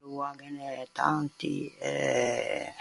[0.00, 2.72] Aloa, ghe n'é tanti, eh.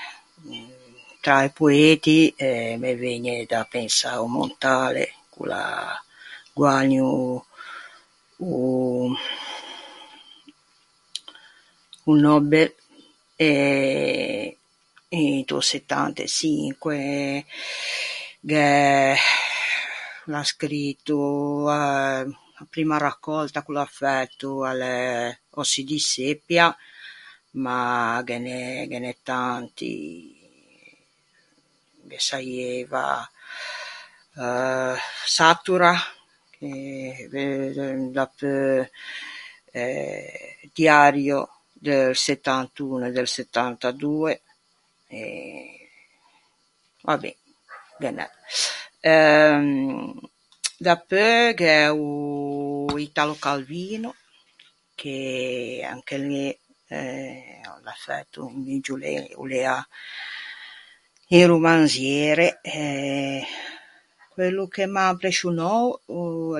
[1.24, 5.68] Tra i poeti eh me vëgne da pensâ a-o Montale, ch'o l'à
[6.58, 7.42] guägno o
[8.48, 8.54] o
[12.10, 12.70] o Nobel,
[13.50, 14.58] e
[15.10, 17.46] into settant'e çinque
[18.48, 19.16] gh'é...
[20.28, 21.20] o l'à scrito,
[21.80, 21.82] a
[22.62, 24.96] a primma raccòlta ch'o l'à fæto a l'é
[25.62, 26.68] Ossi di seppia.
[27.64, 29.90] Ma ghe n'é, ghe n'é tanti.
[32.10, 33.06] Ghe saieiva...
[34.36, 34.96] euh...
[35.36, 35.94] Satura.
[36.60, 36.70] E...
[37.34, 38.10] euh...
[38.16, 38.88] dapeu
[39.72, 41.40] eh Diario
[41.74, 44.42] do 71 e del 72.
[45.10, 45.90] E,
[47.02, 47.34] va ben,
[48.02, 48.28] ghe n'é.
[49.00, 50.14] Euh...
[50.78, 52.36] dapeu gh'é o
[53.00, 54.14] Italo Calvino,
[54.96, 56.58] che anche lê
[56.90, 59.78] o l'à o l'à fæto un muggio, lê o l'ea
[61.36, 62.60] un romanziere...
[62.62, 63.44] eh.
[64.34, 66.00] Quello ch'o m'à imprescionou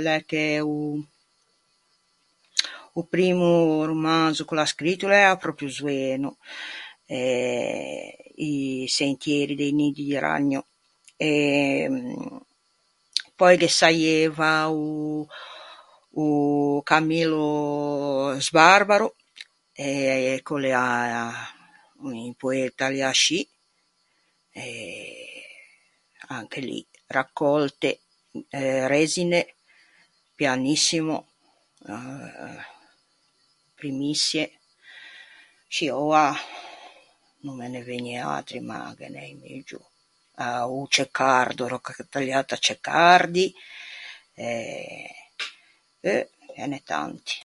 [0.02, 1.00] l'é che o
[3.00, 6.32] o primmo romanso ch'o l'à scrito o l'ea pròpio zoeno.
[7.06, 8.18] Eh...
[8.50, 10.62] i sentieri dei nidi di ragno.
[11.16, 11.88] E
[13.38, 15.26] pöi ghe saieiva o
[16.22, 19.16] o Camillo Sbarbaro...
[19.74, 20.40] eh...
[20.44, 21.24] ch'o l'ea
[22.02, 23.48] un poeta lê ascì.
[24.68, 25.28] E,
[26.30, 28.00] anche lì, raccòlte
[28.50, 29.54] eh Resine,
[30.34, 31.28] Pianissimo,
[33.76, 34.58] Primiçie.
[35.68, 36.36] Scì, oua
[37.44, 39.92] no me ne vëgne atri, ma ghe n'é un muggio.
[40.72, 43.54] O Ceccardo, Roccatagliata Ceccardi
[44.34, 45.10] e...
[46.00, 47.36] euh, ghe n'é tanti.